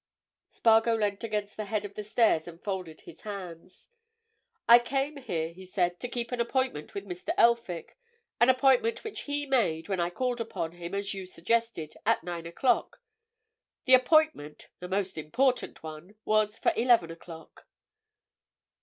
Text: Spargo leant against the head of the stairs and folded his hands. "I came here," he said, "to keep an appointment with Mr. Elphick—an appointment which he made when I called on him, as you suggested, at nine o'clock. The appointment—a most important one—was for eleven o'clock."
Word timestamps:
Spargo 0.49 0.95
leant 0.97 1.23
against 1.23 1.57
the 1.57 1.65
head 1.65 1.85
of 1.85 1.93
the 1.93 2.03
stairs 2.03 2.47
and 2.47 2.59
folded 2.63 3.01
his 3.01 3.21
hands. 3.21 3.89
"I 4.67 4.79
came 4.79 5.17
here," 5.17 5.49
he 5.53 5.63
said, 5.63 5.99
"to 5.99 6.07
keep 6.07 6.31
an 6.31 6.41
appointment 6.41 6.95
with 6.95 7.05
Mr. 7.05 7.35
Elphick—an 7.37 8.49
appointment 8.49 9.03
which 9.03 9.25
he 9.29 9.45
made 9.45 9.89
when 9.89 9.99
I 9.99 10.09
called 10.09 10.41
on 10.55 10.71
him, 10.71 10.95
as 10.95 11.13
you 11.13 11.27
suggested, 11.27 11.93
at 12.03 12.23
nine 12.23 12.47
o'clock. 12.47 12.99
The 13.85 13.93
appointment—a 13.93 14.87
most 14.87 15.19
important 15.19 15.83
one—was 15.83 16.57
for 16.57 16.73
eleven 16.75 17.11
o'clock." 17.11 17.67